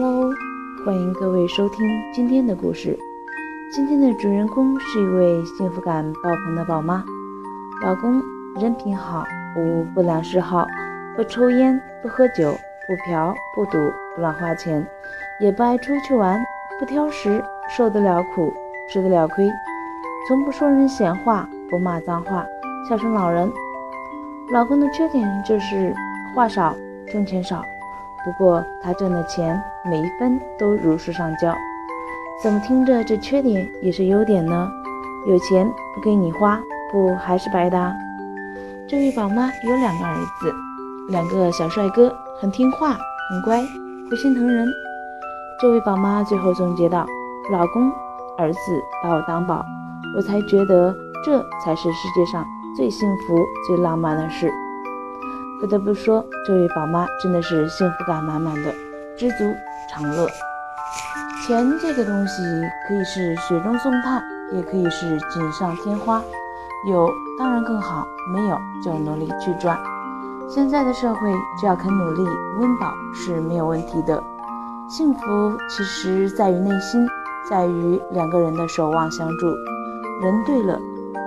[0.00, 0.32] Hello，
[0.86, 2.96] 欢迎各位收听今天的故事。
[3.72, 7.02] 今天的主人公是一位幸福感爆棚的宝妈，
[7.82, 8.22] 老公
[8.54, 9.24] 人品好，
[9.56, 10.64] 无不良嗜好，
[11.16, 12.52] 不抽烟，不喝酒，
[12.86, 14.86] 不嫖，不赌，不乱花钱，
[15.40, 16.40] 也不爱出去玩，
[16.78, 18.54] 不挑食，受得了苦，
[18.88, 19.50] 吃得了亏，
[20.28, 22.46] 从不说人闲话，不骂脏话，
[22.88, 23.50] 孝顺老人。
[24.52, 25.92] 老公的缺点就是
[26.36, 26.76] 话少，
[27.12, 27.64] 挣钱少。
[28.28, 31.56] 不过他挣的钱每一分都如数上交，
[32.42, 34.68] 怎么听着这缺点也是优点呢？
[35.26, 36.60] 有钱不给你花，
[36.92, 37.90] 不还是白搭？
[38.86, 40.54] 这位宝妈有两个儿子，
[41.08, 43.62] 两个小帅哥，很听话，很乖，
[44.10, 44.68] 不心疼人。
[45.58, 47.06] 这位宝妈最后总结道
[47.50, 47.90] ：“老公、
[48.36, 48.58] 儿子
[49.02, 49.64] 把我当宝，
[50.14, 52.44] 我才觉得这才是世界上
[52.76, 54.52] 最幸福、最浪漫的事。”
[55.60, 58.72] 不得不说，这位宝妈真的是幸福感满满的，
[59.18, 59.44] 知足
[59.90, 60.28] 常乐。
[61.44, 62.42] 钱这个东西
[62.86, 66.22] 可以是雪中送炭，也可以是锦上添花。
[66.88, 69.76] 有当然更好，没有就努力去赚。
[70.48, 72.22] 现在的社会，只要肯努力，
[72.60, 74.22] 温饱是没有问题的。
[74.88, 75.20] 幸福
[75.68, 77.04] 其实在于内心，
[77.50, 79.46] 在于两个人的守望相助。
[80.22, 80.78] 人对了，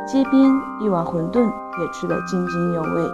[0.08, 3.10] 街边一碗馄饨也吃得津津有味。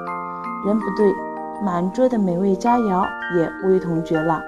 [0.67, 1.15] 人不对，
[1.63, 4.41] 满桌的美味佳肴也味同嚼蜡。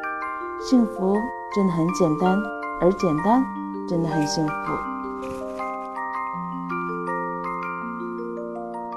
[0.59, 1.15] 幸福
[1.55, 2.37] 真的很简单，
[2.81, 3.41] 而简单
[3.87, 4.88] 真的很幸福。